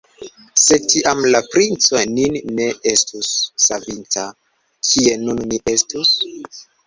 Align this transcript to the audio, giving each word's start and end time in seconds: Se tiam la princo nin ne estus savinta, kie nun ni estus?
Se 0.59 0.77
tiam 0.93 1.19
la 1.35 1.41
princo 1.55 1.99
nin 2.13 2.39
ne 2.61 2.69
estus 2.93 3.29
savinta, 3.67 4.25
kie 4.91 5.15
nun 5.27 5.45
ni 5.53 5.61
estus? 5.77 6.19